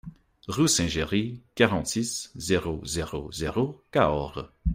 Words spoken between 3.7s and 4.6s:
Cahors